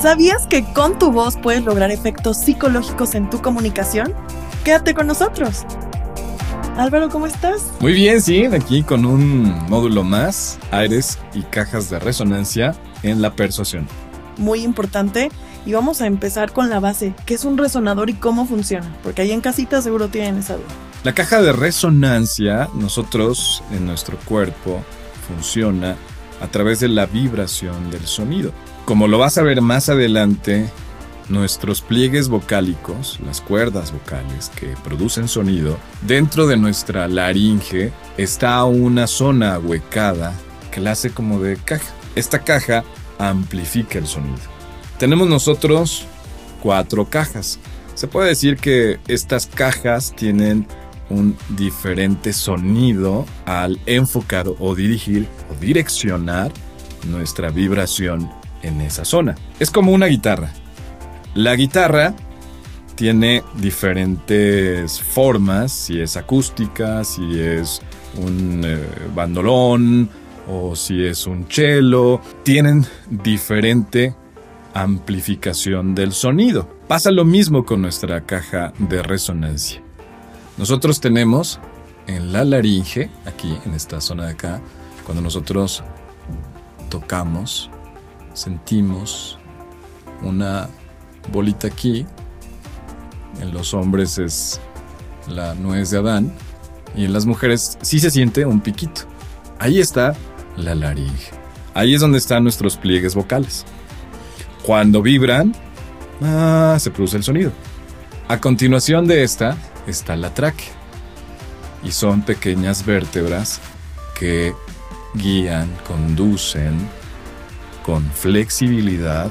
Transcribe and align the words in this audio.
¿Sabías 0.00 0.46
que 0.46 0.62
con 0.62 0.96
tu 0.96 1.10
voz 1.10 1.36
puedes 1.36 1.64
lograr 1.64 1.90
efectos 1.90 2.36
psicológicos 2.36 3.16
en 3.16 3.28
tu 3.30 3.42
comunicación? 3.42 4.14
Quédate 4.62 4.94
con 4.94 5.08
nosotros. 5.08 5.64
Álvaro, 6.76 7.08
¿cómo 7.08 7.26
estás? 7.26 7.72
Muy 7.80 7.94
bien, 7.94 8.22
sí, 8.22 8.44
aquí 8.44 8.84
con 8.84 9.04
un 9.04 9.66
módulo 9.68 10.04
más, 10.04 10.60
aires 10.70 11.18
y 11.34 11.42
cajas 11.42 11.90
de 11.90 11.98
resonancia 11.98 12.76
en 13.02 13.20
la 13.20 13.34
persuasión. 13.34 13.88
Muy 14.36 14.62
importante. 14.62 15.30
Y 15.66 15.72
vamos 15.72 16.00
a 16.00 16.06
empezar 16.06 16.52
con 16.52 16.70
la 16.70 16.78
base, 16.78 17.12
¿qué 17.26 17.34
es 17.34 17.44
un 17.44 17.58
resonador 17.58 18.08
y 18.08 18.14
cómo 18.14 18.46
funciona? 18.46 18.96
Porque 19.02 19.22
ahí 19.22 19.32
en 19.32 19.40
casita 19.40 19.82
seguro 19.82 20.08
tienen 20.08 20.38
esa 20.38 20.54
duda. 20.54 20.68
La 21.02 21.12
caja 21.12 21.42
de 21.42 21.52
resonancia, 21.52 22.68
nosotros 22.74 23.64
en 23.72 23.84
nuestro 23.84 24.16
cuerpo, 24.18 24.80
funciona 25.26 25.96
a 26.40 26.48
través 26.48 26.80
de 26.80 26.88
la 26.88 27.06
vibración 27.06 27.90
del 27.90 28.06
sonido. 28.06 28.52
Como 28.84 29.08
lo 29.08 29.18
vas 29.18 29.38
a 29.38 29.42
ver 29.42 29.60
más 29.60 29.88
adelante, 29.88 30.68
nuestros 31.28 31.82
pliegues 31.82 32.28
vocálicos, 32.28 33.18
las 33.24 33.40
cuerdas 33.40 33.92
vocales 33.92 34.50
que 34.56 34.74
producen 34.82 35.28
sonido, 35.28 35.78
dentro 36.02 36.46
de 36.46 36.56
nuestra 36.56 37.08
laringe 37.08 37.92
está 38.16 38.64
una 38.64 39.06
zona 39.06 39.58
huecada 39.58 40.34
que 40.70 40.80
la 40.80 40.92
hace 40.92 41.10
como 41.10 41.40
de 41.40 41.56
caja. 41.56 41.92
Esta 42.14 42.40
caja 42.40 42.84
amplifica 43.18 43.98
el 43.98 44.06
sonido. 44.06 44.38
Tenemos 44.98 45.28
nosotros 45.28 46.06
cuatro 46.62 47.04
cajas. 47.06 47.58
Se 47.94 48.06
puede 48.06 48.28
decir 48.28 48.56
que 48.56 48.98
estas 49.08 49.46
cajas 49.46 50.14
tienen 50.16 50.66
un 51.10 51.36
diferente 51.50 52.32
sonido 52.32 53.26
al 53.46 53.78
enfocar 53.86 54.46
o 54.58 54.74
dirigir 54.74 55.26
o 55.50 55.60
direccionar 55.60 56.52
nuestra 57.06 57.50
vibración 57.50 58.30
en 58.62 58.80
esa 58.80 59.04
zona. 59.04 59.34
Es 59.58 59.70
como 59.70 59.92
una 59.92 60.06
guitarra. 60.06 60.52
La 61.34 61.54
guitarra 61.54 62.14
tiene 62.94 63.44
diferentes 63.54 65.00
formas, 65.00 65.72
si 65.72 66.00
es 66.00 66.16
acústica, 66.16 67.04
si 67.04 67.40
es 67.40 67.80
un 68.16 68.62
eh, 68.64 68.78
bandolón 69.14 70.10
o 70.48 70.74
si 70.74 71.04
es 71.04 71.26
un 71.26 71.46
cello, 71.48 72.20
tienen 72.42 72.84
diferente 73.08 74.14
amplificación 74.74 75.94
del 75.94 76.12
sonido. 76.12 76.68
Pasa 76.88 77.10
lo 77.10 77.24
mismo 77.24 77.64
con 77.64 77.82
nuestra 77.82 78.22
caja 78.24 78.72
de 78.78 79.02
resonancia. 79.02 79.82
Nosotros 80.58 81.00
tenemos 81.00 81.60
en 82.08 82.32
la 82.32 82.44
laringe, 82.44 83.10
aquí 83.26 83.56
en 83.64 83.74
esta 83.74 84.00
zona 84.00 84.26
de 84.26 84.32
acá, 84.32 84.60
cuando 85.04 85.22
nosotros 85.22 85.84
tocamos, 86.90 87.70
sentimos 88.34 89.38
una 90.22 90.68
bolita 91.32 91.68
aquí. 91.68 92.04
En 93.40 93.52
los 93.52 93.72
hombres 93.72 94.18
es 94.18 94.60
la 95.28 95.54
nuez 95.54 95.90
de 95.90 95.98
Adán 95.98 96.32
y 96.96 97.04
en 97.04 97.12
las 97.12 97.24
mujeres 97.24 97.78
sí 97.82 98.00
se 98.00 98.10
siente 98.10 98.44
un 98.44 98.60
piquito. 98.60 99.02
Ahí 99.60 99.78
está 99.78 100.16
la 100.56 100.74
laringe. 100.74 101.30
Ahí 101.72 101.94
es 101.94 102.00
donde 102.00 102.18
están 102.18 102.42
nuestros 102.42 102.76
pliegues 102.76 103.14
vocales. 103.14 103.64
Cuando 104.64 105.02
vibran, 105.02 105.54
ah, 106.20 106.76
se 106.80 106.90
produce 106.90 107.16
el 107.16 107.22
sonido. 107.22 107.52
A 108.26 108.40
continuación 108.40 109.06
de 109.06 109.22
esta 109.22 109.56
está 109.90 110.16
la 110.16 110.34
tráquea. 110.34 110.72
Y 111.82 111.92
son 111.92 112.22
pequeñas 112.22 112.84
vértebras 112.84 113.60
que 114.18 114.54
guían, 115.14 115.68
conducen 115.86 116.76
con 117.84 118.04
flexibilidad, 118.12 119.30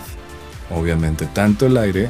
obviamente 0.70 1.26
tanto 1.28 1.68
el 1.68 1.78
aire 1.78 2.10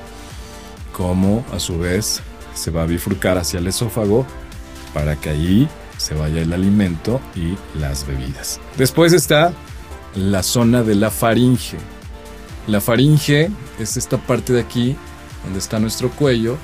como 0.94 1.44
a 1.54 1.60
su 1.60 1.78
vez 1.78 2.22
se 2.54 2.72
va 2.72 2.84
a 2.84 2.86
bifurcar 2.86 3.38
hacia 3.38 3.60
el 3.60 3.68
esófago 3.68 4.26
para 4.94 5.16
que 5.16 5.30
allí 5.30 5.68
se 5.98 6.14
vaya 6.14 6.42
el 6.42 6.54
alimento 6.54 7.20
y 7.36 7.58
las 7.78 8.06
bebidas. 8.06 8.60
Después 8.78 9.14
está 9.14 9.54
la 10.16 10.44
zona 10.44 10.84
de 10.84 10.96
la 10.96 11.12
faringe. 11.12 11.78
La 12.68 12.82
faringe 12.82 13.50
es 13.80 13.98
esta 13.98 14.18
parte 14.18 14.54
de 14.54 14.62
aquí 14.62 14.96
donde 15.44 15.60
está 15.60 15.80
nuestro 15.80 16.10
cuello 16.10 16.58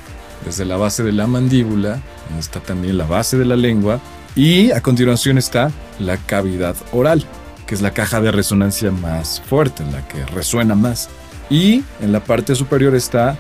desde 0.45 0.65
la 0.65 0.77
base 0.77 1.03
de 1.03 1.11
la 1.11 1.27
mandíbula, 1.27 2.01
está 2.37 2.59
también 2.59 2.97
la 2.97 3.05
base 3.05 3.37
de 3.37 3.45
la 3.45 3.55
lengua, 3.55 3.99
y 4.35 4.71
a 4.71 4.81
continuación 4.81 5.37
está 5.37 5.71
la 5.99 6.17
cavidad 6.17 6.75
oral, 6.91 7.23
que 7.67 7.75
es 7.75 7.81
la 7.81 7.91
caja 7.91 8.19
de 8.21 8.31
resonancia 8.31 8.91
más 8.91 9.41
fuerte, 9.41 9.83
la 9.91 10.07
que 10.07 10.25
resuena 10.25 10.75
más. 10.75 11.09
Y 11.49 11.83
en 12.01 12.11
la 12.11 12.23
parte 12.23 12.55
superior 12.55 12.95
está 12.95 13.37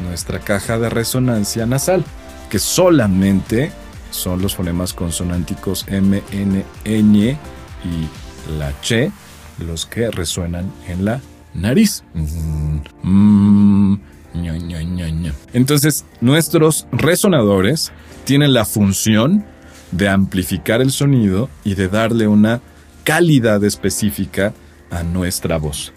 nuestra 0.00 0.38
caja 0.38 0.78
de 0.78 0.88
resonancia 0.88 1.66
nasal, 1.66 2.04
que 2.50 2.58
solamente 2.58 3.72
son 4.10 4.40
los 4.40 4.54
fonemas 4.54 4.94
consonánticos 4.94 5.84
M, 5.88 6.22
N, 6.32 6.64
ñ 6.84 7.36
y 7.84 8.58
la 8.58 8.72
ch 8.80 9.10
los 9.58 9.86
que 9.86 10.10
resuenan 10.10 10.72
en 10.86 11.04
la 11.04 11.20
nariz. 11.52 12.04
Mm, 13.02 13.94
entonces, 15.52 16.04
nuestros 16.20 16.86
resonadores 16.92 17.92
tienen 18.24 18.52
la 18.52 18.64
función 18.64 19.44
de 19.90 20.08
amplificar 20.08 20.80
el 20.80 20.92
sonido 20.92 21.48
y 21.64 21.74
de 21.74 21.88
darle 21.88 22.28
una 22.28 22.60
calidad 23.04 23.64
específica 23.64 24.52
a 24.90 25.02
nuestra 25.02 25.56
voz. 25.58 25.92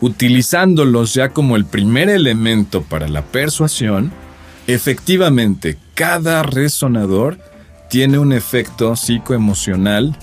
Utilizándolos 0.00 1.14
ya 1.14 1.30
como 1.30 1.56
el 1.56 1.64
primer 1.64 2.08
elemento 2.08 2.82
para 2.82 3.08
la 3.08 3.22
persuasión, 3.22 4.12
efectivamente 4.66 5.78
cada 5.94 6.42
resonador 6.42 7.38
tiene 7.88 8.18
un 8.18 8.32
efecto 8.32 8.96
psicoemocional 8.96 10.16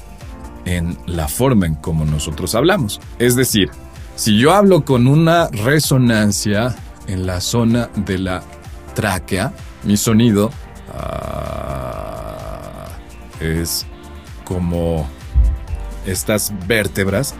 en 0.66 0.98
la 1.08 1.28
forma 1.28 1.66
en 1.66 1.76
cómo 1.76 2.06
nosotros 2.06 2.56
hablamos. 2.56 3.00
Es 3.20 3.36
decir, 3.36 3.70
si 4.16 4.38
yo 4.38 4.54
hablo 4.54 4.86
con 4.86 5.08
una 5.08 5.48
resonancia 5.48 6.76
en 7.08 7.26
la 7.26 7.42
zona 7.42 7.90
de 7.96 8.18
la 8.18 8.44
tráquea, 8.94 9.54
mi 9.84 9.98
sonido 9.98 10.52
ah, 10.94 12.88
es 13.40 13.86
como 14.46 15.10
estas 16.06 16.54
vértebras 16.68 17.34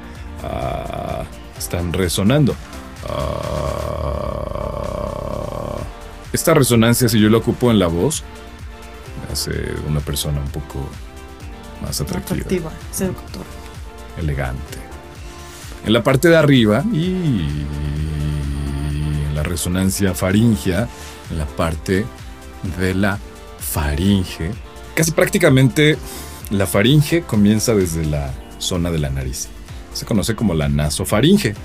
ah, 0.44 1.24
están 1.58 1.94
resonando. 1.94 2.56
Ah, 3.08 3.44
esta 6.32 6.54
resonancia, 6.54 7.08
si 7.10 7.20
yo 7.20 7.30
la 7.30 7.38
ocupo 7.38 7.72
en 7.72 7.80
la 7.80 7.88
voz, 7.88 8.24
me 9.26 9.34
hace 9.34 9.52
una 9.88 10.00
persona 10.00 10.40
un 10.42 10.50
poco 10.50 10.90
más 11.82 12.02
atractiva. 12.02 12.42
Atractiva, 12.42 12.72
seductora. 12.92 13.46
Elegante. 14.18 14.80
En 15.86 15.94
la 15.94 16.02
parte 16.02 16.30
de 16.30 16.38
arriba 16.38 16.84
y 16.92 17.66
la 19.34 19.44
resonancia 19.44 20.14
faringea, 20.14 20.88
en 21.32 21.38
la 21.38 21.46
parte 21.46 22.06
de 22.80 22.94
la 22.94 23.20
faringe. 23.60 24.52
Casi 24.96 25.12
prácticamente 25.12 25.98
la 26.52 26.68
faringe 26.68 27.24
comienza 27.24 27.74
desde 27.74 28.06
la 28.06 28.32
zona 28.60 28.92
de 28.92 29.00
la 29.00 29.10
nariz. 29.10 29.50
Se 29.94 30.06
conoce 30.06 30.36
como 30.36 30.54
la 30.54 30.70
nasofaringe. 30.70 31.56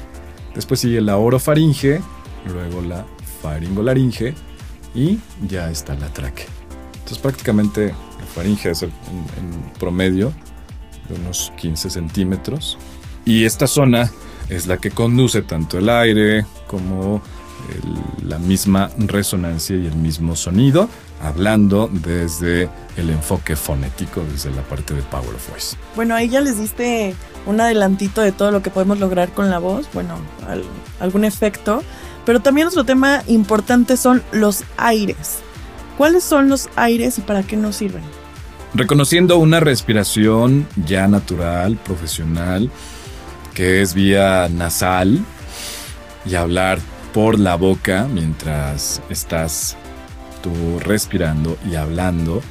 Después 0.54 0.80
sigue 0.80 1.00
la 1.00 1.16
orofaringe, 1.18 2.00
luego 2.46 2.82
la 2.82 3.04
faringolaringe 3.42 4.34
y 4.94 5.18
ya 5.46 5.70
está 5.70 5.94
la 5.94 6.12
tráquea. 6.12 6.46
Entonces 6.94 7.18
prácticamente 7.18 7.88
la 7.88 8.26
faringe 8.34 8.70
es 8.70 8.82
en, 8.82 8.90
promedio 9.78 10.32
de 11.08 11.14
unos 11.14 11.52
15 11.56 11.90
centímetros. 11.90 12.78
Y 13.24 13.44
esta 13.44 13.66
zona 13.66 14.10
es 14.48 14.66
la 14.66 14.78
que 14.78 14.90
conduce 14.90 15.42
tanto 15.42 15.78
el 15.78 15.88
aire 15.88 16.46
como 16.66 17.22
la 18.22 18.38
misma 18.38 18.90
resonancia 18.98 19.76
y 19.76 19.86
el 19.86 19.96
mismo 19.96 20.36
sonido, 20.36 20.88
hablando 21.22 21.90
desde 21.92 22.68
el 22.96 23.10
enfoque 23.10 23.56
fonético, 23.56 24.22
desde 24.32 24.50
la 24.50 24.62
parte 24.62 24.94
de 24.94 25.02
Power 25.02 25.34
of 25.34 25.50
Voice. 25.50 25.76
Bueno, 25.96 26.14
ahí 26.14 26.28
ya 26.28 26.40
les 26.40 26.58
diste 26.58 27.14
un 27.46 27.60
adelantito 27.60 28.20
de 28.20 28.32
todo 28.32 28.50
lo 28.50 28.62
que 28.62 28.70
podemos 28.70 28.98
lograr 28.98 29.32
con 29.32 29.50
la 29.50 29.58
voz, 29.58 29.88
bueno, 29.92 30.16
algún 31.00 31.24
efecto, 31.24 31.82
pero 32.24 32.40
también 32.40 32.66
otro 32.66 32.84
tema 32.84 33.22
importante 33.26 33.96
son 33.96 34.22
los 34.32 34.64
aires. 34.76 35.38
¿Cuáles 35.96 36.22
son 36.22 36.48
los 36.48 36.68
aires 36.76 37.18
y 37.18 37.22
para 37.22 37.42
qué 37.42 37.56
nos 37.56 37.76
sirven? 37.76 38.02
Reconociendo 38.74 39.38
una 39.38 39.60
respiración 39.60 40.68
ya 40.86 41.08
natural, 41.08 41.76
profesional, 41.76 42.70
que 43.54 43.82
es 43.82 43.94
vía 43.94 44.48
nasal, 44.48 45.24
y 46.24 46.34
hablar 46.34 46.78
por 47.12 47.38
la 47.38 47.56
boca 47.56 48.06
mientras 48.12 49.02
estás 49.10 49.76
tú 50.42 50.78
respirando 50.80 51.58
y 51.70 51.76
hablando. 51.76 52.42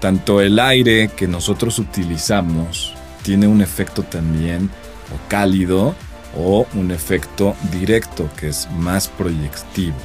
Tanto 0.00 0.40
el 0.40 0.58
aire 0.58 1.08
que 1.14 1.28
nosotros 1.28 1.78
utilizamos 1.78 2.94
tiene 3.22 3.46
un 3.46 3.60
efecto 3.60 4.02
también 4.02 4.70
o 5.14 5.28
cálido 5.28 5.94
o 6.36 6.66
un 6.74 6.90
efecto 6.90 7.54
directo 7.72 8.28
que 8.36 8.48
es 8.48 8.70
más 8.70 9.08
proyectivo. 9.08 9.96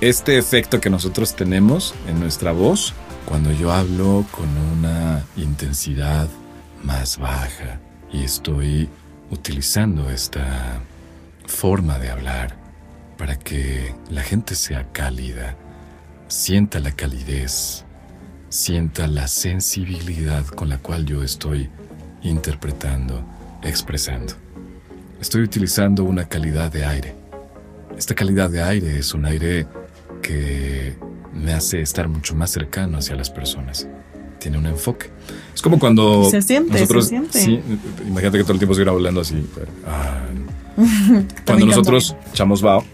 Este 0.00 0.38
efecto 0.38 0.80
que 0.80 0.90
nosotros 0.90 1.34
tenemos 1.34 1.94
en 2.08 2.20
nuestra 2.20 2.52
voz, 2.52 2.94
cuando 3.26 3.52
yo 3.52 3.72
hablo 3.72 4.24
con 4.30 4.48
una 4.78 5.24
intensidad 5.36 6.28
más 6.82 7.18
baja 7.18 7.80
y 8.12 8.22
estoy 8.24 8.88
utilizando 9.30 10.08
esta 10.10 10.80
forma 11.46 11.98
de 11.98 12.10
hablar 12.10 12.65
para 13.16 13.38
que 13.38 13.94
la 14.10 14.22
gente 14.22 14.54
sea 14.54 14.90
cálida, 14.92 15.56
sienta 16.28 16.80
la 16.80 16.92
calidez, 16.92 17.84
sienta 18.48 19.06
la 19.06 19.28
sensibilidad 19.28 20.46
con 20.46 20.68
la 20.68 20.78
cual 20.78 21.06
yo 21.06 21.22
estoy 21.22 21.70
interpretando, 22.22 23.24
expresando. 23.62 24.34
Estoy 25.20 25.42
utilizando 25.42 26.04
una 26.04 26.28
calidad 26.28 26.70
de 26.70 26.84
aire. 26.84 27.14
Esta 27.96 28.14
calidad 28.14 28.50
de 28.50 28.62
aire 28.62 28.98
es 28.98 29.14
un 29.14 29.24
aire 29.24 29.66
que 30.22 30.96
me 31.32 31.52
hace 31.52 31.80
estar 31.80 32.08
mucho 32.08 32.34
más 32.34 32.50
cercano 32.50 32.98
hacia 32.98 33.16
las 33.16 33.30
personas. 33.30 33.88
Tiene 34.38 34.58
un 34.58 34.66
enfoque. 34.66 35.10
Es 35.54 35.62
como 35.62 35.78
cuando 35.78 36.28
se 36.30 36.42
siente, 36.42 36.72
nosotros, 36.72 37.04
se 37.04 37.08
siente. 37.10 37.40
Sí, 37.40 37.60
imagínate 38.06 38.38
que 38.38 38.44
todo 38.44 38.52
el 38.52 38.58
tiempo 38.58 38.72
estuviera 38.72 38.92
hablando 38.92 39.22
así. 39.22 39.46
Ah, 39.86 40.26
cuando 41.46 41.66
nosotros 41.66 42.14
echamos 42.30 42.60
vaho, 42.60 42.84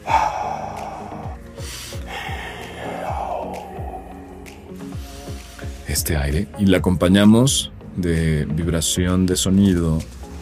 este 5.88 6.16
aire 6.16 6.48
y 6.58 6.66
le 6.66 6.76
acompañamos 6.76 7.72
de 7.96 8.46
vibración 8.46 9.26
de 9.26 9.36
sonido 9.36 9.98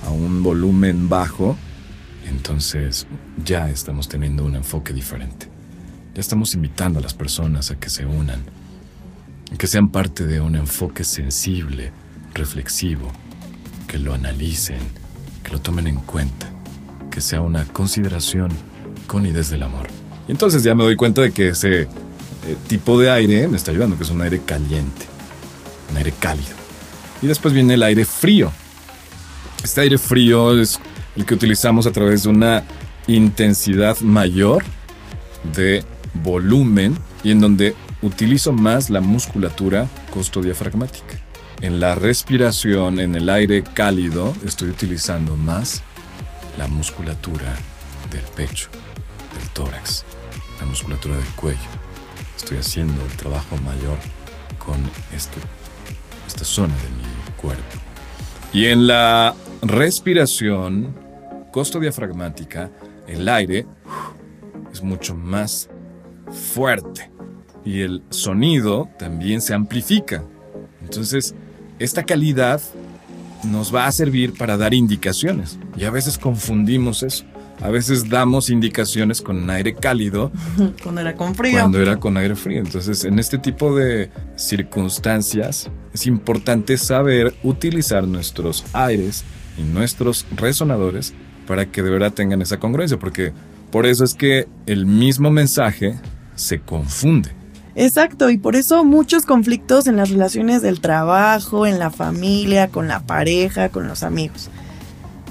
a 0.07 0.11
un 0.11 0.43
volumen 0.43 1.09
bajo, 1.09 1.57
entonces 2.29 3.07
ya 3.45 3.69
estamos 3.71 4.09
teniendo 4.09 4.45
un 4.45 4.55
enfoque 4.55 4.93
diferente. 4.93 5.49
Ya 6.15 6.21
estamos 6.21 6.55
invitando 6.55 6.99
a 6.99 7.03
las 7.03 7.15
personas 7.15 7.71
a 7.71 7.79
que 7.79 7.91
se 7.91 8.07
unan, 8.07 8.43
que 9.59 9.67
sean 9.67 9.89
parte 9.89 10.27
de 10.27 10.41
un 10.41 10.57
enfoque 10.57 11.05
sensible, 11.05 11.93
reflexivo, 12.35 13.11
que 13.87 13.99
lo 13.99 14.15
analicen, 14.15 14.81
que 15.43 15.51
lo 15.51 15.61
tomen 15.61 15.87
en 15.87 15.97
cuenta, 15.97 16.51
que 17.11 17.21
sea 17.21 17.41
una 17.41 17.65
consideración 17.67 18.51
con 19.07 19.27
y 19.27 19.33
desde 19.33 19.57
el 19.57 19.63
amor. 19.63 19.89
Y 20.29 20.33
entonces 20.33 20.63
ya 20.63 20.75
me 20.75 20.85
doy 20.85 20.97
cuenta 20.97 21.23
de 21.23 21.33
que 21.33 21.49
ese 21.49 21.83
eh, 21.83 21.89
tipo 22.69 22.99
de 22.99 23.11
aire 23.11 23.49
me 23.49 23.57
está 23.57 23.71
ayudando, 23.71 23.97
que 23.97 24.05
es 24.05 24.11
un 24.11 24.23
aire 24.23 24.41
caliente, 24.45 25.07
un 25.91 25.97
aire 25.97 26.13
cálido. 26.19 26.55
Y 27.21 27.27
después 27.27 27.53
viene 27.53 27.75
el 27.75 27.83
aire 27.83 28.05
frío. 28.05 28.53
Este 29.63 29.83
aire 29.83 29.99
frío 29.99 30.59
es 30.59 30.81
el 31.17 31.27
que 31.27 31.35
utilizamos 31.35 31.87
a 31.87 31.93
través 31.93 32.23
de 32.23 32.31
una 32.31 32.65
intensidad 33.07 33.99
mayor 34.01 34.65
de 35.55 35.85
volumen 36.23 36.97
y 37.23 37.33
en 37.33 37.41
donde 37.41 37.75
utilizo 38.03 38.53
más 38.53 38.91
la 38.91 39.01
musculatura 39.01 39.89
costodiafragmática. 40.13 41.19
En 41.61 41.79
la 41.79 41.95
respiración, 41.95 43.01
en 43.01 43.15
el 43.15 43.29
aire 43.29 43.63
cálido, 43.63 44.35
estoy 44.47 44.71
utilizando 44.71 45.37
más 45.37 45.83
la 46.61 46.67
musculatura 46.67 47.57
del 48.11 48.21
pecho, 48.37 48.69
del 49.35 49.49
tórax, 49.55 50.05
la 50.61 50.67
musculatura 50.67 51.17
del 51.17 51.27
cuello. 51.29 51.71
Estoy 52.37 52.59
haciendo 52.59 53.03
el 53.03 53.17
trabajo 53.17 53.57
mayor 53.65 53.97
con 54.59 54.77
esta 55.17 56.45
zona 56.45 56.75
de 56.75 56.91
mi 56.91 57.33
cuerpo. 57.41 57.79
Y 58.53 58.67
en 58.67 58.87
la 58.87 59.35
respiración 59.63 60.95
costodiafragmática, 61.51 62.71
el 63.09 63.27
aire 63.31 63.65
es 64.71 64.83
mucho 64.83 65.15
más 65.15 65.71
fuerte 66.53 67.11
y 67.65 67.81
el 67.81 68.03
sonido 68.11 68.91
también 68.99 69.41
se 69.41 69.55
amplifica. 69.55 70.25
Entonces, 70.83 71.35
esta 71.79 72.03
calidad 72.03 72.61
nos 73.45 73.75
va 73.75 73.87
a 73.87 73.93
servir 73.93 74.35
para 74.35 74.57
dar 74.57 74.75
indicaciones 74.75 75.59
y 75.77 75.85
a 75.85 75.91
veces 75.91 76.19
confundimos 76.19 77.03
eso. 77.03 77.25
A 77.63 77.69
veces 77.69 78.09
damos 78.09 78.49
indicaciones 78.49 79.21
con 79.21 79.51
aire 79.51 79.75
cálido. 79.75 80.33
Cuando 80.83 81.03
era 81.03 81.15
con 81.15 81.35
frío. 81.35 81.59
Cuando 81.61 81.81
era 81.81 81.99
con 81.99 82.17
aire 82.17 82.35
frío. 82.35 82.59
Entonces, 82.59 83.05
en 83.05 83.19
este 83.19 83.37
tipo 83.37 83.77
de 83.77 84.11
circunstancias, 84.37 85.71
es 85.93 86.07
importante 86.07 86.79
saber 86.79 87.35
utilizar 87.43 88.09
nuestros 88.09 88.65
aires 88.73 89.25
y 89.59 89.63
nuestros 89.63 90.27
resonadores 90.37 91.13
para 91.47 91.67
que 91.67 91.83
de 91.83 91.91
verdad 91.91 92.15
tengan 92.15 92.41
esa 92.41 92.59
congruencia, 92.59 92.99
porque 92.99 93.33
por 93.71 93.85
eso 93.85 94.05
es 94.05 94.15
que 94.15 94.49
el 94.67 94.87
mismo 94.87 95.31
mensaje 95.31 95.99
se 96.35 96.61
confunde. 96.61 97.40
Exacto, 97.81 98.29
y 98.29 98.37
por 98.37 98.57
eso 98.57 98.85
muchos 98.85 99.25
conflictos 99.25 99.87
en 99.87 99.97
las 99.97 100.11
relaciones 100.11 100.61
del 100.61 100.83
trabajo, 100.83 101.67
en 101.67 101.79
la 101.79 101.91
familia, 101.91 102.69
con 102.69 102.89
la 102.89 103.01
pareja, 103.01 103.71
con 103.71 103.89
los 103.89 104.03
amigos. 104.03 104.51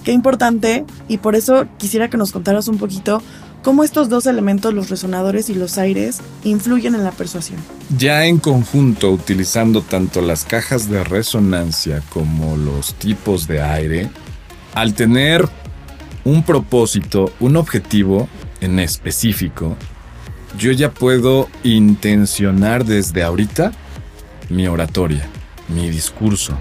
Qué 0.03 0.13
importante, 0.13 0.83
y 1.07 1.19
por 1.19 1.35
eso 1.35 1.67
quisiera 1.77 2.09
que 2.09 2.17
nos 2.17 2.31
contaras 2.31 2.67
un 2.67 2.79
poquito 2.79 3.21
cómo 3.63 3.83
estos 3.83 4.09
dos 4.09 4.25
elementos, 4.25 4.73
los 4.73 4.89
resonadores 4.89 5.51
y 5.51 5.53
los 5.53 5.77
aires, 5.77 6.21
influyen 6.43 6.95
en 6.95 7.03
la 7.03 7.11
persuasión. 7.11 7.59
Ya 7.99 8.25
en 8.25 8.39
conjunto, 8.39 9.11
utilizando 9.11 9.83
tanto 9.83 10.19
las 10.21 10.43
cajas 10.43 10.89
de 10.89 11.03
resonancia 11.03 12.01
como 12.09 12.57
los 12.57 12.95
tipos 12.95 13.47
de 13.47 13.61
aire, 13.61 14.09
al 14.73 14.95
tener 14.95 15.47
un 16.23 16.41
propósito, 16.41 17.31
un 17.39 17.57
objetivo 17.57 18.27
en 18.59 18.79
específico, 18.79 19.77
yo 20.57 20.71
ya 20.71 20.91
puedo 20.91 21.49
intencionar 21.63 22.85
desde 22.85 23.23
ahorita 23.23 23.71
mi 24.49 24.67
oratoria, 24.67 25.27
mi 25.67 25.89
discurso. 25.89 26.57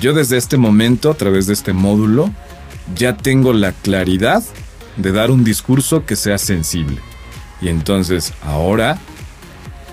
Yo 0.00 0.12
desde 0.12 0.36
este 0.36 0.56
momento, 0.56 1.10
a 1.10 1.14
través 1.14 1.46
de 1.46 1.54
este 1.54 1.72
módulo, 1.72 2.30
ya 2.94 3.16
tengo 3.16 3.52
la 3.52 3.72
claridad 3.72 4.42
de 4.96 5.12
dar 5.12 5.30
un 5.30 5.44
discurso 5.44 6.04
que 6.06 6.16
sea 6.16 6.38
sensible. 6.38 6.98
Y 7.60 7.68
entonces 7.68 8.32
ahora 8.42 8.98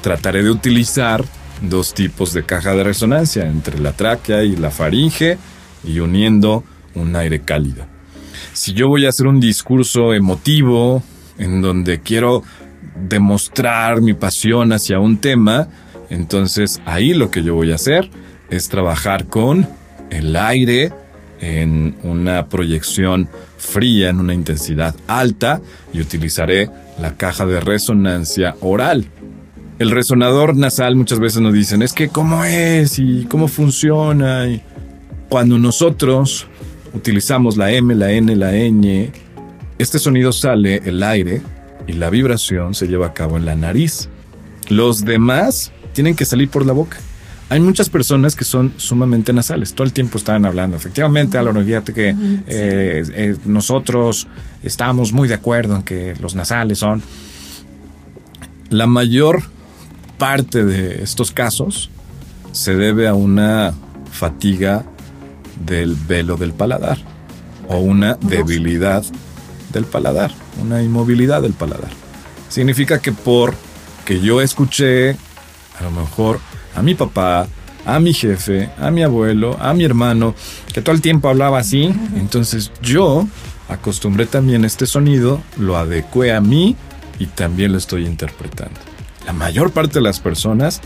trataré 0.02 0.44
de 0.44 0.52
utilizar 0.52 1.24
dos 1.62 1.94
tipos 1.94 2.34
de 2.34 2.44
caja 2.44 2.74
de 2.74 2.84
resonancia, 2.84 3.46
entre 3.46 3.80
la 3.80 3.94
tráquea 3.94 4.44
y 4.44 4.56
la 4.56 4.70
faringe, 4.70 5.38
y 5.84 6.00
uniendo 6.00 6.64
un 6.96 7.16
aire 7.16 7.42
cálido. 7.42 7.86
Si 8.54 8.74
yo 8.74 8.88
voy 8.88 9.06
a 9.06 9.10
hacer 9.10 9.28
un 9.28 9.40
discurso 9.40 10.14
emotivo, 10.14 11.02
en 11.38 11.62
donde 11.62 12.02
quiero 12.02 12.44
demostrar 12.96 14.02
mi 14.02 14.14
pasión 14.14 14.74
hacia 14.74 15.00
un 15.00 15.18
tema, 15.18 15.68
entonces 16.10 16.82
ahí 16.86 17.14
lo 17.14 17.32
que 17.32 17.44
yo 17.44 17.56
voy 17.56 17.72
a 17.72 17.76
hacer 17.76 18.10
es 18.50 18.70
trabajar 18.70 19.28
con 19.28 19.68
el 20.10 20.36
aire 20.36 20.92
en 21.42 21.96
una 22.04 22.48
proyección 22.48 23.28
fría, 23.58 24.10
en 24.10 24.20
una 24.20 24.34
intensidad 24.34 24.96
alta, 25.08 25.62
y 25.92 26.00
utilizaré 26.00 26.70
la 27.02 27.18
caja 27.18 27.46
de 27.46 27.60
resonancia 27.60 28.56
oral. 28.62 29.06
El 29.80 29.92
resonador 29.92 30.56
nasal 30.56 30.96
muchas 30.96 31.20
veces 31.20 31.42
nos 31.42 31.54
dicen, 31.54 31.82
es 31.82 31.94
que 31.94 32.08
cómo 32.08 32.46
es 32.46 33.00
y 33.00 33.26
cómo 33.26 33.48
funciona. 33.48 34.48
Y 34.48 34.62
cuando 35.30 35.58
nosotros 35.58 36.48
utilizamos 36.94 37.58
la 37.58 37.72
M, 37.72 37.94
la 37.96 38.12
N, 38.12 38.36
la 38.36 38.52
ñ, 38.52 39.12
este 39.80 40.00
sonido 40.00 40.32
sale 40.32 40.82
el 40.86 41.02
aire 41.02 41.42
y 41.88 41.94
la 41.94 42.10
vibración 42.10 42.74
se 42.74 42.88
lleva 42.88 43.08
a 43.08 43.14
cabo 43.14 43.38
en 43.38 43.46
la 43.46 43.56
nariz. 43.56 44.10
Los 44.70 45.06
demás 45.06 45.72
tienen 45.94 46.16
que 46.16 46.26
salir 46.26 46.50
por 46.50 46.66
la 46.66 46.74
boca. 46.74 46.98
Hay 47.50 47.60
muchas 47.60 47.90
personas 47.90 48.36
que 48.36 48.46
son 48.46 48.74
sumamente 48.78 49.32
nasales, 49.34 49.74
todo 49.74 49.86
el 49.86 49.94
tiempo 49.94 50.18
están 50.18 50.46
hablando. 50.46 50.76
Efectivamente, 50.76 51.38
Álvaro, 51.38 51.64
fíjate 51.64 51.94
que 51.94 52.10
eh, 52.10 52.16
eh, 52.48 53.36
nosotros 53.46 54.28
estamos 54.64 55.12
muy 55.14 55.28
de 55.28 55.36
acuerdo 55.36 55.76
en 55.76 55.84
que 55.84 56.16
los 56.20 56.36
nasales 56.36 56.80
son. 56.80 57.04
La 58.70 58.88
mayor 58.88 59.44
parte 60.18 60.64
de 60.64 61.04
estos 61.04 61.32
casos 61.32 61.92
se 62.54 62.76
debe 62.76 63.08
a 63.08 63.14
una 63.14 63.74
fatiga 64.10 64.86
del 65.66 65.96
velo 65.96 66.38
del 66.38 66.54
paladar 66.54 66.98
o 67.68 67.78
una 67.78 68.16
debilidad 68.16 69.04
del 69.74 69.86
paladar, 69.86 70.32
una 70.62 70.82
inmovilidad 70.82 71.42
del 71.42 71.54
paladar. 71.54 71.90
Significa 72.50 73.00
que 73.00 73.12
por 73.12 73.56
que 74.06 74.22
yo 74.22 74.42
escuché 74.42 75.12
a 75.12 75.84
lo 75.84 75.92
mejor 75.92 76.40
a 76.76 76.82
mi 76.82 76.96
papá, 76.96 77.48
a 77.86 78.00
mi 78.00 78.14
jefe, 78.14 78.70
a 78.78 78.92
mi 78.92 79.04
abuelo, 79.04 79.58
a 79.60 79.74
mi 79.74 79.84
hermano, 79.84 80.36
que 80.74 80.82
todo 80.82 80.96
el 80.96 81.02
tiempo 81.02 81.30
hablaba 81.30 81.60
así, 81.60 81.94
entonces 82.16 82.72
yo 82.82 83.28
acostumbré 83.70 84.26
también 84.26 84.66
este 84.66 84.86
sonido, 84.86 85.42
lo 85.58 85.78
adecué 85.78 86.34
a 86.34 86.42
mí 86.42 86.76
y 87.20 87.26
también 87.26 87.72
lo 87.72 87.78
estoy 87.78 88.06
interpretando. 88.06 88.80
La 89.26 89.34
mayor 89.34 89.72
parte 89.72 89.96
de 89.96 90.02
las 90.02 90.20
personas 90.20 90.82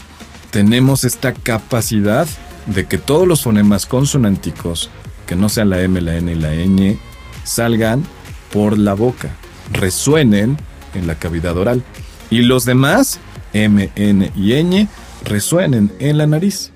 tenemos 0.51 1.03
esta 1.03 1.33
capacidad 1.33 2.27
de 2.67 2.85
que 2.85 2.97
todos 2.97 3.27
los 3.27 3.41
fonemas 3.41 3.85
consonánticos, 3.85 4.89
que 5.25 5.35
no 5.35 5.49
sean 5.49 5.69
la 5.69 5.81
M, 5.81 5.99
la 6.01 6.15
N 6.17 6.31
y 6.31 6.35
la 6.35 6.53
ñ, 6.53 6.97
salgan 7.43 8.03
por 8.51 8.77
la 8.77 8.93
boca, 8.93 9.29
resuenen 9.71 10.57
en 10.93 11.07
la 11.07 11.15
cavidad 11.15 11.57
oral. 11.57 11.83
Y 12.29 12.41
los 12.41 12.65
demás, 12.65 13.19
M, 13.53 13.89
N 13.95 14.31
y 14.35 14.53
Ñ, 14.63 14.87
resuenen 15.23 15.91
en 15.99 16.17
la 16.17 16.27
nariz. 16.27 16.71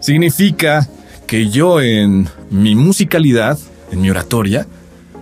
Significa 0.00 0.88
que 1.26 1.48
yo 1.48 1.80
en 1.80 2.28
mi 2.50 2.74
musicalidad, 2.74 3.58
en 3.90 4.00
mi 4.00 4.10
oratoria, 4.10 4.66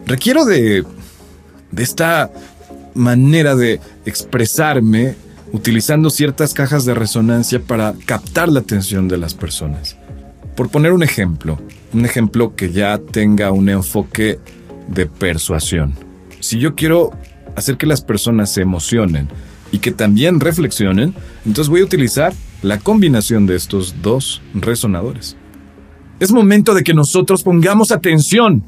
requiero 0.06 0.44
de, 0.44 0.84
de 1.70 1.82
esta 1.82 2.30
manera 2.94 3.56
de 3.56 3.80
expresarme 4.04 5.16
utilizando 5.52 6.10
ciertas 6.10 6.52
cajas 6.52 6.84
de 6.84 6.94
resonancia 6.94 7.60
para 7.60 7.94
captar 8.06 8.48
la 8.48 8.60
atención 8.60 9.08
de 9.08 9.18
las 9.18 9.34
personas. 9.34 9.96
Por 10.56 10.68
poner 10.68 10.92
un 10.92 11.02
ejemplo, 11.02 11.60
un 11.92 12.04
ejemplo 12.04 12.54
que 12.56 12.72
ya 12.72 12.98
tenga 12.98 13.52
un 13.52 13.68
enfoque 13.68 14.38
de 14.88 15.06
persuasión. 15.06 15.94
Si 16.40 16.58
yo 16.58 16.74
quiero 16.74 17.10
hacer 17.56 17.76
que 17.76 17.86
las 17.86 18.02
personas 18.02 18.52
se 18.52 18.62
emocionen 18.62 19.28
y 19.72 19.78
que 19.78 19.92
también 19.92 20.40
reflexionen, 20.40 21.14
entonces 21.44 21.68
voy 21.68 21.80
a 21.80 21.84
utilizar 21.84 22.32
la 22.62 22.78
combinación 22.78 23.46
de 23.46 23.56
estos 23.56 23.96
dos 24.02 24.42
resonadores. 24.54 25.36
Es 26.20 26.32
momento 26.32 26.74
de 26.74 26.84
que 26.84 26.94
nosotros 26.94 27.42
pongamos 27.42 27.90
atención 27.90 28.62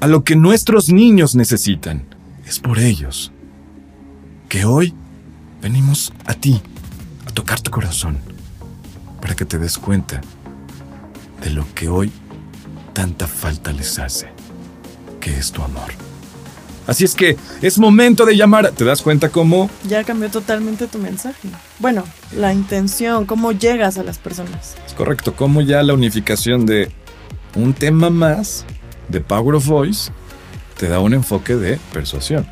a 0.00 0.06
lo 0.06 0.24
que 0.24 0.36
nuestros 0.36 0.90
niños 0.90 1.34
necesitan. 1.34 2.04
Es 2.46 2.58
por 2.58 2.78
ellos 2.78 3.32
que 4.48 4.64
hoy 4.64 4.94
venimos 5.62 6.12
a 6.24 6.34
ti, 6.34 6.60
a 7.26 7.30
tocar 7.30 7.60
tu 7.60 7.70
corazón, 7.70 8.18
para 9.20 9.34
que 9.34 9.44
te 9.44 9.58
des 9.58 9.78
cuenta 9.78 10.20
de 11.42 11.50
lo 11.50 11.64
que 11.74 11.88
hoy 11.88 12.10
tanta 12.92 13.26
falta 13.26 13.72
les 13.72 13.98
hace, 13.98 14.28
que 15.28 15.38
es 15.38 15.52
tu 15.52 15.62
amor. 15.62 15.90
Así 16.86 17.04
es 17.04 17.14
que 17.14 17.36
es 17.60 17.78
momento 17.78 18.24
de 18.24 18.34
llamar. 18.34 18.70
¿Te 18.70 18.84
das 18.84 19.02
cuenta 19.02 19.28
cómo? 19.28 19.68
Ya 19.86 20.04
cambió 20.04 20.30
totalmente 20.30 20.86
tu 20.86 20.98
mensaje. 20.98 21.48
Bueno, 21.78 22.04
la 22.34 22.54
intención, 22.54 23.26
cómo 23.26 23.52
llegas 23.52 23.98
a 23.98 24.04
las 24.04 24.16
personas. 24.16 24.74
Es 24.86 24.94
correcto, 24.94 25.34
cómo 25.36 25.60
ya 25.60 25.82
la 25.82 25.92
unificación 25.92 26.64
de 26.64 26.90
un 27.54 27.74
tema 27.74 28.08
más 28.08 28.64
de 29.08 29.20
Power 29.20 29.56
of 29.56 29.66
Voice 29.66 30.10
te 30.78 30.88
da 30.88 31.00
un 31.00 31.12
enfoque 31.12 31.56
de 31.56 31.78
persuasión, 31.92 32.46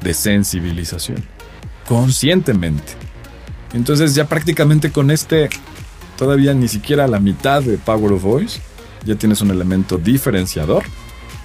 de 0.00 0.14
sensibilización 0.14 1.24
conscientemente. 1.88 2.92
Entonces 3.72 4.14
ya 4.14 4.28
prácticamente 4.28 4.92
con 4.92 5.10
este, 5.10 5.50
todavía 6.16 6.54
ni 6.54 6.68
siquiera 6.68 7.08
la 7.08 7.18
mitad 7.18 7.62
de 7.62 7.78
Power 7.78 8.12
of 8.12 8.22
Voice, 8.22 8.60
ya 9.04 9.16
tienes 9.16 9.40
un 9.40 9.50
elemento 9.50 9.98
diferenciador 9.98 10.84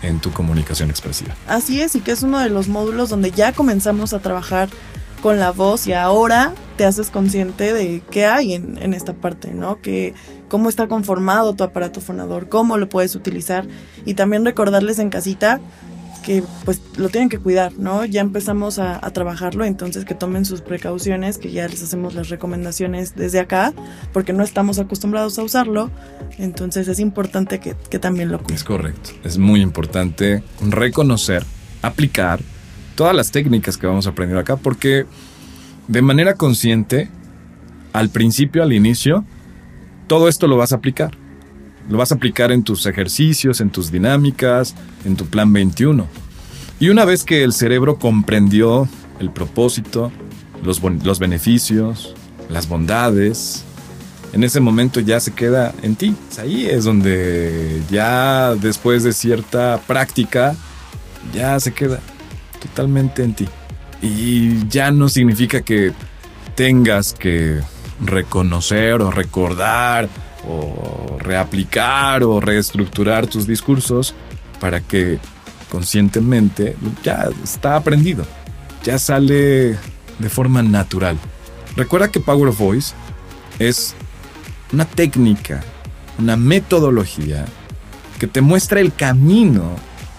en 0.01 0.19
tu 0.19 0.31
comunicación 0.31 0.89
expresiva. 0.89 1.35
Así 1.47 1.81
es, 1.81 1.95
y 1.95 2.01
que 2.01 2.11
es 2.11 2.23
uno 2.23 2.39
de 2.39 2.49
los 2.49 2.67
módulos 2.67 3.09
donde 3.09 3.31
ya 3.31 3.53
comenzamos 3.53 4.13
a 4.13 4.19
trabajar 4.19 4.69
con 5.21 5.39
la 5.39 5.51
voz 5.51 5.87
y 5.87 5.93
ahora 5.93 6.53
te 6.77 6.85
haces 6.85 7.09
consciente 7.09 7.73
de 7.73 8.03
qué 8.11 8.25
hay 8.25 8.53
en, 8.53 8.77
en, 8.81 8.93
esta 8.93 9.13
parte, 9.13 9.51
¿no? 9.51 9.81
Que 9.81 10.13
cómo 10.47 10.69
está 10.69 10.87
conformado 10.87 11.53
tu 11.53 11.63
aparato 11.63 12.01
fonador, 12.01 12.49
cómo 12.49 12.77
lo 12.77 12.87
puedes 12.87 13.15
utilizar 13.15 13.65
y 14.05 14.13
también 14.13 14.45
recordarles 14.45 14.99
en 14.99 15.09
casita 15.09 15.59
que 16.27 16.43
pues 16.65 16.81
lo 16.97 17.07
tienen 17.07 17.29
que 17.29 17.39
cuidar, 17.39 17.71
¿no? 17.77 18.03
Ya 18.03 18.19
empezamos 18.19 18.79
a, 18.79 18.99
trabajarlo, 19.11 19.63
entonces 19.63 20.03
que 20.03 20.13
tomen 20.13 20.43
sus 20.43 20.59
precauciones, 20.59 21.37
que 21.37 21.51
ya 21.51 21.65
les 21.69 21.81
hacemos 21.81 22.15
las 22.15 22.27
recomendaciones 22.27 23.15
desde 23.15 23.39
acá, 23.39 23.73
porque 24.11 24.33
no 24.33 24.43
estamos 24.43 24.77
acostumbrados 24.77 25.39
a 25.39 25.43
usarlo, 25.43 25.89
entonces 26.37 26.89
es 26.89 26.99
importante 26.99 27.61
que, 27.61 27.75
también 27.99 28.29
lo 28.29 28.39
cuiden. 28.39 28.55
Es 28.55 28.65
correcto, 28.65 29.11
es 29.23 29.37
muy 29.37 29.61
importante 29.61 30.43
reconocer, 30.69 31.45
aplicar 31.81 32.41
todas 32.95 33.15
las 33.15 33.31
técnicas 33.31 33.77
que 33.77 33.87
vamos 33.87 34.05
a 34.05 34.09
aprender 34.09 34.37
acá, 34.37 34.57
porque 34.57 35.05
de 35.87 36.01
manera 36.01 36.33
consciente, 36.33 37.09
al 37.93 38.09
principio, 38.09 38.63
al 38.63 38.73
inicio, 38.73 39.23
todo 40.07 40.27
esto 40.27 40.47
lo 40.47 40.57
vas 40.57 40.73
a 40.73 40.75
aplicar 40.75 41.17
lo 41.89 41.97
vas 41.97 42.11
a 42.11 42.15
aplicar 42.15 42.51
en 42.51 42.63
tus 42.63 42.85
ejercicios, 42.85 43.61
en 43.61 43.69
tus 43.69 43.91
dinámicas, 43.91 44.75
en 45.05 45.15
tu 45.15 45.25
plan 45.25 45.51
21. 45.51 46.07
Y 46.79 46.89
una 46.89 47.05
vez 47.05 47.23
que 47.23 47.43
el 47.43 47.53
cerebro 47.53 47.97
comprendió 47.97 48.87
el 49.19 49.31
propósito, 49.31 50.11
los, 50.63 50.81
los 50.81 51.19
beneficios, 51.19 52.13
las 52.49 52.67
bondades, 52.67 53.63
en 54.33 54.43
ese 54.43 54.59
momento 54.59 54.99
ya 54.99 55.19
se 55.19 55.33
queda 55.33 55.73
en 55.81 55.95
ti. 55.95 56.15
Ahí 56.39 56.65
es 56.65 56.83
donde 56.83 57.81
ya 57.89 58.53
después 58.55 59.03
de 59.03 59.13
cierta 59.13 59.79
práctica, 59.87 60.55
ya 61.33 61.59
se 61.59 61.73
queda 61.73 61.99
totalmente 62.59 63.23
en 63.23 63.33
ti. 63.33 63.47
Y 64.01 64.67
ya 64.67 64.91
no 64.91 65.09
significa 65.09 65.61
que 65.61 65.93
tengas 66.55 67.13
que 67.13 67.61
reconocer 67.99 69.01
o 69.01 69.09
recordar 69.09 70.09
o 70.47 71.17
reaplicar 71.19 72.23
o 72.23 72.39
reestructurar 72.39 73.27
tus 73.27 73.45
discursos 73.45 74.15
para 74.59 74.81
que 74.81 75.19
conscientemente 75.69 76.75
ya 77.03 77.29
está 77.43 77.75
aprendido, 77.75 78.25
ya 78.83 78.97
sale 78.97 79.77
de 80.19 80.29
forma 80.29 80.63
natural. 80.63 81.17
Recuerda 81.75 82.09
que 82.09 82.19
Power 82.19 82.49
of 82.49 82.59
Voice 82.59 82.93
es 83.59 83.93
una 84.71 84.85
técnica, 84.85 85.63
una 86.17 86.37
metodología 86.37 87.45
que 88.19 88.27
te 88.27 88.41
muestra 88.41 88.79
el 88.79 88.93
camino 88.93 89.75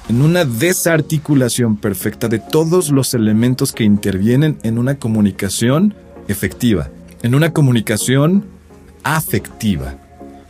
en 0.08 0.22
una 0.22 0.44
desarticulación 0.44 1.76
perfecta 1.76 2.28
de 2.28 2.38
todos 2.38 2.90
los 2.90 3.12
elementos 3.14 3.72
que 3.72 3.84
intervienen 3.84 4.58
en 4.62 4.78
una 4.78 4.96
comunicación 4.96 5.94
efectiva, 6.28 6.88
en 7.22 7.34
una 7.34 7.52
comunicación 7.52 8.44
afectiva 9.02 9.96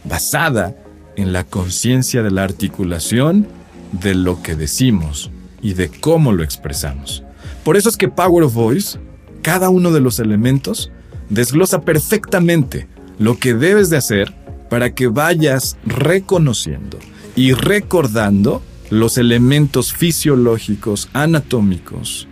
basada 0.08 0.74
en 1.16 1.32
la 1.32 1.44
conciencia 1.44 2.22
de 2.22 2.30
la 2.30 2.44
articulación 2.44 3.46
de 3.92 4.14
lo 4.14 4.42
que 4.42 4.54
decimos 4.54 5.30
y 5.60 5.74
de 5.74 5.88
cómo 5.88 6.32
lo 6.32 6.42
expresamos. 6.42 7.24
Por 7.64 7.76
eso 7.76 7.88
es 7.88 7.96
que 7.96 8.08
Power 8.08 8.44
of 8.44 8.54
Voice, 8.54 8.98
cada 9.42 9.68
uno 9.68 9.90
de 9.90 10.00
los 10.00 10.20
elementos, 10.20 10.90
desglosa 11.28 11.80
perfectamente 11.82 12.88
lo 13.18 13.38
que 13.38 13.54
debes 13.54 13.90
de 13.90 13.96
hacer 13.96 14.34
para 14.70 14.94
que 14.94 15.08
vayas 15.08 15.76
reconociendo 15.84 16.98
y 17.34 17.52
recordando 17.52 18.62
los 18.90 19.18
elementos 19.18 19.92
fisiológicos, 19.92 21.08
anatómicos 21.12 22.28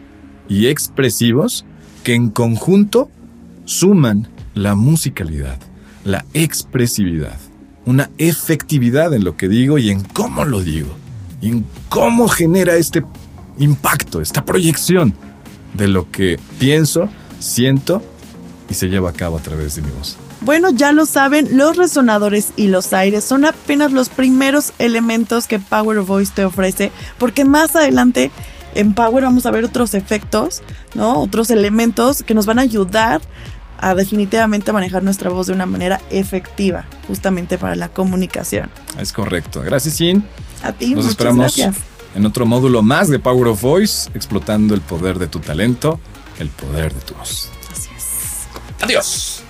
y 0.48 0.68
expresivos 0.68 1.64
que 2.04 2.14
en 2.14 2.30
conjunto 2.30 3.10
suman 3.64 4.28
la 4.54 4.74
musicalidad, 4.74 5.58
la 6.04 6.24
expresividad 6.34 7.36
una 7.86 8.10
efectividad 8.18 9.14
en 9.14 9.24
lo 9.24 9.36
que 9.36 9.48
digo 9.48 9.78
y 9.78 9.90
en 9.90 10.02
cómo 10.02 10.44
lo 10.44 10.62
digo. 10.62 10.94
Y 11.40 11.48
en 11.48 11.66
cómo 11.88 12.28
genera 12.28 12.74
este 12.74 13.04
impacto, 13.58 14.20
esta 14.20 14.44
proyección 14.44 15.14
de 15.74 15.88
lo 15.88 16.10
que 16.10 16.38
pienso, 16.58 17.08
siento 17.38 18.02
y 18.68 18.74
se 18.74 18.88
lleva 18.88 19.10
a 19.10 19.12
cabo 19.12 19.38
a 19.38 19.40
través 19.40 19.76
de 19.76 19.82
mi 19.82 19.90
voz. 19.90 20.16
Bueno, 20.40 20.70
ya 20.70 20.92
lo 20.92 21.06
saben, 21.06 21.56
los 21.56 21.76
resonadores 21.76 22.52
y 22.56 22.68
los 22.68 22.92
aires 22.92 23.24
son 23.24 23.44
apenas 23.44 23.92
los 23.92 24.08
primeros 24.08 24.72
elementos 24.78 25.46
que 25.46 25.58
Power 25.58 26.00
Voice 26.00 26.32
te 26.34 26.44
ofrece, 26.44 26.92
porque 27.18 27.44
más 27.44 27.74
adelante 27.74 28.30
en 28.74 28.94
Power 28.94 29.24
vamos 29.24 29.46
a 29.46 29.50
ver 29.50 29.64
otros 29.64 29.94
efectos, 29.94 30.62
¿no? 30.94 31.20
Otros 31.20 31.50
elementos 31.50 32.22
que 32.22 32.34
nos 32.34 32.46
van 32.46 32.58
a 32.58 32.62
ayudar 32.62 33.22
a 33.78 33.94
definitivamente 33.94 34.72
manejar 34.72 35.02
nuestra 35.02 35.30
voz 35.30 35.46
de 35.46 35.52
una 35.52 35.66
manera 35.66 36.00
efectiva, 36.10 36.86
justamente 37.06 37.58
para 37.58 37.76
la 37.76 37.88
comunicación. 37.88 38.70
Es 38.98 39.12
correcto. 39.12 39.62
Gracias, 39.62 39.94
Sin. 39.94 40.24
A 40.62 40.72
ti, 40.72 40.94
Nos 40.94 41.06
esperamos 41.06 41.56
en 42.14 42.24
otro 42.24 42.46
módulo 42.46 42.82
más 42.82 43.08
de 43.08 43.18
Power 43.18 43.48
of 43.48 43.60
Voice, 43.60 44.10
explotando 44.14 44.74
el 44.74 44.80
poder 44.80 45.18
de 45.18 45.26
tu 45.26 45.38
talento, 45.38 46.00
el 46.38 46.48
poder 46.48 46.94
de 46.94 47.00
tu 47.02 47.14
voz. 47.14 47.50
Así 47.70 47.90
es. 47.94 48.46
Adiós. 48.80 49.45